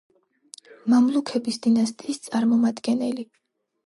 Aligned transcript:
მამლუქების 0.93 1.59
დინასტიის 1.65 2.21
წარმომადგენელი. 2.29 3.27